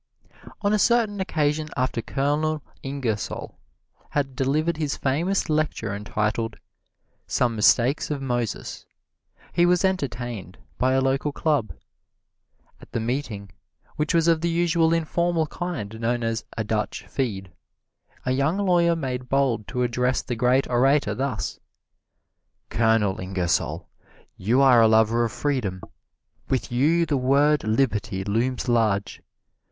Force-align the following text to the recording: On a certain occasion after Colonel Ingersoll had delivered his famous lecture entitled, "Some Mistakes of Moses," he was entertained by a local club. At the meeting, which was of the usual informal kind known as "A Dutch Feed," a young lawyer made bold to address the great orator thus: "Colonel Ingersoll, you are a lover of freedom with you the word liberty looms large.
On 0.63 0.73
a 0.73 0.79
certain 0.79 1.19
occasion 1.21 1.69
after 1.77 2.01
Colonel 2.01 2.63
Ingersoll 2.81 3.59
had 4.09 4.35
delivered 4.35 4.77
his 4.77 4.97
famous 4.97 5.47
lecture 5.47 5.93
entitled, 5.93 6.57
"Some 7.27 7.55
Mistakes 7.55 8.09
of 8.09 8.19
Moses," 8.19 8.87
he 9.53 9.63
was 9.63 9.85
entertained 9.85 10.57
by 10.79 10.93
a 10.93 11.01
local 11.01 11.31
club. 11.31 11.71
At 12.81 12.91
the 12.93 12.99
meeting, 12.99 13.51
which 13.95 14.11
was 14.15 14.27
of 14.27 14.41
the 14.41 14.49
usual 14.49 14.91
informal 14.91 15.45
kind 15.45 15.99
known 16.01 16.23
as 16.23 16.45
"A 16.57 16.63
Dutch 16.63 17.05
Feed," 17.05 17.51
a 18.25 18.31
young 18.31 18.57
lawyer 18.57 18.95
made 18.95 19.29
bold 19.29 19.67
to 19.67 19.83
address 19.83 20.23
the 20.23 20.35
great 20.35 20.67
orator 20.67 21.13
thus: 21.13 21.59
"Colonel 22.71 23.19
Ingersoll, 23.21 23.87
you 24.35 24.61
are 24.63 24.81
a 24.81 24.87
lover 24.87 25.23
of 25.23 25.31
freedom 25.31 25.79
with 26.49 26.71
you 26.71 27.05
the 27.05 27.17
word 27.17 27.63
liberty 27.63 28.23
looms 28.23 28.67
large. 28.67 29.21